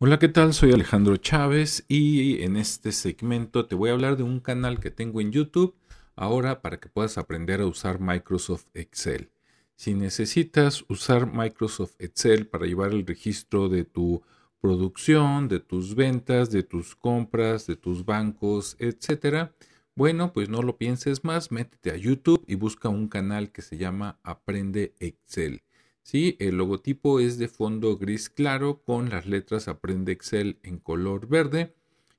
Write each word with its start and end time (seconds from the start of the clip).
Hola, 0.00 0.20
¿qué 0.20 0.28
tal? 0.28 0.54
Soy 0.54 0.70
Alejandro 0.70 1.16
Chávez 1.16 1.84
y 1.88 2.44
en 2.44 2.56
este 2.56 2.92
segmento 2.92 3.66
te 3.66 3.74
voy 3.74 3.90
a 3.90 3.94
hablar 3.94 4.16
de 4.16 4.22
un 4.22 4.38
canal 4.38 4.78
que 4.78 4.92
tengo 4.92 5.20
en 5.20 5.32
YouTube 5.32 5.74
ahora 6.14 6.62
para 6.62 6.78
que 6.78 6.88
puedas 6.88 7.18
aprender 7.18 7.60
a 7.60 7.66
usar 7.66 7.98
Microsoft 7.98 8.66
Excel. 8.74 9.32
Si 9.74 9.94
necesitas 9.94 10.84
usar 10.88 11.26
Microsoft 11.26 11.96
Excel 11.98 12.46
para 12.46 12.66
llevar 12.66 12.92
el 12.92 13.04
registro 13.04 13.68
de 13.68 13.82
tu 13.82 14.22
producción, 14.60 15.48
de 15.48 15.58
tus 15.58 15.96
ventas, 15.96 16.52
de 16.52 16.62
tus 16.62 16.94
compras, 16.94 17.66
de 17.66 17.74
tus 17.74 18.04
bancos, 18.04 18.76
etcétera, 18.78 19.52
bueno, 19.96 20.32
pues 20.32 20.48
no 20.48 20.62
lo 20.62 20.78
pienses 20.78 21.24
más, 21.24 21.50
métete 21.50 21.90
a 21.90 21.96
YouTube 21.96 22.44
y 22.46 22.54
busca 22.54 22.88
un 22.88 23.08
canal 23.08 23.50
que 23.50 23.62
se 23.62 23.76
llama 23.76 24.20
Aprende 24.22 24.94
Excel. 25.00 25.62
Sí, 26.02 26.36
el 26.38 26.56
logotipo 26.56 27.20
es 27.20 27.38
de 27.38 27.48
fondo 27.48 27.96
gris 27.98 28.30
claro 28.30 28.82
con 28.82 29.10
las 29.10 29.26
letras 29.26 29.68
Aprende 29.68 30.12
Excel 30.12 30.58
en 30.62 30.78
color 30.78 31.28
verde. 31.28 31.74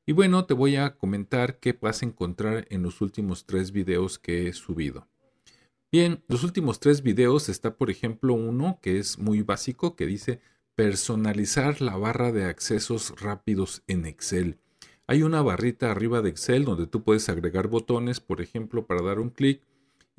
Y 0.05 0.11
bueno, 0.11 0.45
te 0.45 0.53
voy 0.53 0.75
a 0.75 0.95
comentar 0.95 1.59
qué 1.59 1.77
vas 1.79 2.01
a 2.01 2.05
encontrar 2.05 2.67
en 2.70 2.84
los 2.84 3.01
últimos 3.01 3.45
tres 3.45 3.71
videos 3.71 4.20
que 4.20 4.47
he 4.47 4.53
subido. 4.53 5.07
Bien, 5.91 6.23
los 6.27 6.43
últimos 6.43 6.79
tres 6.79 7.01
videos 7.01 7.49
está 7.49 7.75
por 7.75 7.89
ejemplo 7.89 8.35
uno 8.35 8.79
que 8.81 8.99
es 8.99 9.17
muy 9.17 9.41
básico 9.41 9.95
que 9.95 10.05
dice 10.05 10.39
personalizar 10.75 11.81
la 11.81 11.98
barra 11.98 12.31
de 12.31 12.45
accesos 12.45 13.20
rápidos 13.20 13.84
en 13.87 14.05
Excel. 14.05 14.59
Hay 15.07 15.23
una 15.23 15.41
barrita 15.41 15.89
arriba 15.89 16.21
de 16.21 16.29
Excel 16.29 16.63
donde 16.63 16.85
tú 16.85 17.03
puedes 17.03 17.27
agregar 17.27 17.67
botones, 17.67 18.20
por 18.20 18.39
ejemplo, 18.39 18.85
para 18.85 19.01
dar 19.01 19.20
un 19.20 19.31
clic 19.31 19.63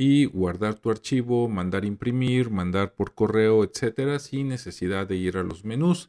y 0.02 0.24
guardar 0.24 0.77
tu 0.77 0.90
archivo, 0.90 1.46
mandar 1.46 1.84
imprimir, 1.84 2.48
mandar 2.48 2.95
por 2.95 3.12
correo, 3.12 3.64
etcétera, 3.64 4.18
sin 4.18 4.48
necesidad 4.48 5.06
de 5.06 5.16
ir 5.16 5.36
a 5.36 5.42
los 5.42 5.62
menús. 5.66 6.09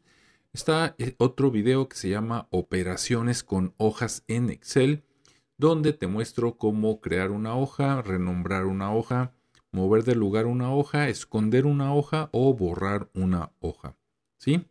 Está 0.54 0.96
eh, 0.98 1.16
otro 1.18 1.52
video 1.52 1.90
que 1.90 1.98
se 1.98 2.08
llama 2.08 2.48
Operaciones 2.52 3.44
con 3.44 3.74
hojas 3.76 4.24
en 4.30 4.50
Excel, 4.50 5.04
donde 5.58 5.92
te 5.92 6.08
muestro 6.08 6.58
cómo 6.58 7.02
crear 7.02 7.32
una 7.32 7.58
hoja, 7.58 8.02
renombrar 8.02 8.66
una 8.66 8.94
hoja, 8.94 9.34
mover 9.74 10.06
de 10.06 10.16
lugar 10.16 10.46
una 10.46 10.74
hoja, 10.74 11.10
esconder 11.10 11.66
una 11.66 11.94
hoja 11.94 12.30
o 12.32 12.54
borrar 12.54 13.10
una 13.14 13.52
hoja. 13.60 13.98
¿Sí? 14.38 14.70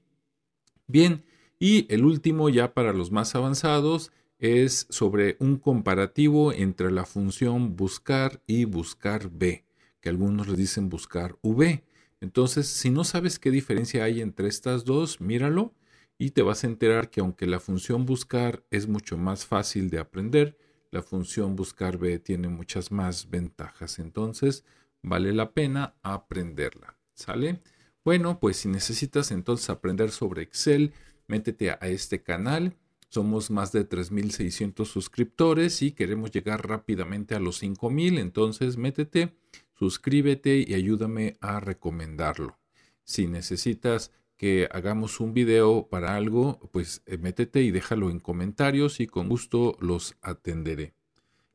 Bien, 0.86 1.26
y 1.58 1.92
el 1.92 2.06
último 2.06 2.48
ya 2.48 2.72
para 2.72 2.94
los 2.94 3.10
más 3.10 3.34
avanzados 3.34 4.12
es 4.40 4.86
sobre 4.88 5.36
un 5.38 5.58
comparativo 5.58 6.52
entre 6.52 6.90
la 6.90 7.04
función 7.04 7.76
buscar 7.76 8.42
y 8.46 8.64
buscar 8.64 9.30
B, 9.30 9.64
que 10.00 10.08
algunos 10.08 10.48
le 10.48 10.56
dicen 10.56 10.88
buscar 10.88 11.38
V. 11.42 11.84
Entonces, 12.22 12.66
si 12.66 12.90
no 12.90 13.04
sabes 13.04 13.38
qué 13.38 13.50
diferencia 13.50 14.02
hay 14.04 14.22
entre 14.22 14.48
estas 14.48 14.84
dos, 14.86 15.20
míralo 15.20 15.74
y 16.18 16.30
te 16.30 16.42
vas 16.42 16.64
a 16.64 16.68
enterar 16.68 17.10
que 17.10 17.20
aunque 17.20 17.46
la 17.46 17.60
función 17.60 18.06
buscar 18.06 18.64
es 18.70 18.88
mucho 18.88 19.18
más 19.18 19.44
fácil 19.44 19.90
de 19.90 19.98
aprender, 19.98 20.56
la 20.90 21.02
función 21.02 21.54
buscar 21.54 21.98
B 21.98 22.18
tiene 22.18 22.48
muchas 22.48 22.90
más 22.90 23.28
ventajas. 23.28 23.98
Entonces, 23.98 24.64
vale 25.02 25.32
la 25.32 25.52
pena 25.52 25.94
aprenderla. 26.02 26.96
¿Sale? 27.12 27.60
Bueno, 28.04 28.40
pues 28.40 28.56
si 28.56 28.68
necesitas 28.68 29.30
entonces 29.30 29.68
aprender 29.68 30.10
sobre 30.10 30.42
Excel, 30.42 30.94
métete 31.26 31.70
a 31.70 31.78
este 31.82 32.22
canal 32.22 32.74
somos 33.10 33.50
más 33.50 33.72
de 33.72 33.86
3.600 33.86 34.86
suscriptores 34.86 35.82
y 35.82 35.92
queremos 35.92 36.30
llegar 36.30 36.66
rápidamente 36.66 37.34
a 37.34 37.40
los 37.40 37.62
5.000. 37.62 38.18
Entonces 38.18 38.76
métete, 38.76 39.34
suscríbete 39.74 40.64
y 40.66 40.74
ayúdame 40.74 41.36
a 41.40 41.60
recomendarlo. 41.60 42.56
Si 43.04 43.26
necesitas 43.26 44.12
que 44.36 44.68
hagamos 44.72 45.20
un 45.20 45.34
video 45.34 45.88
para 45.90 46.16
algo, 46.16 46.60
pues 46.72 47.02
eh, 47.04 47.18
métete 47.18 47.62
y 47.62 47.72
déjalo 47.72 48.10
en 48.10 48.20
comentarios 48.20 49.00
y 49.00 49.06
con 49.06 49.28
gusto 49.28 49.76
los 49.80 50.14
atenderé. 50.22 50.94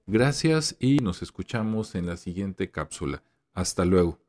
Gracias 0.06 0.76
y 0.80 0.98
nos 0.98 1.24
escuchamos 1.24 1.96
en 1.96 2.06
la 2.06 2.18
siguiente 2.18 2.70
cápsula. 2.70 3.24
Hasta 3.54 3.86
luego. 3.86 4.25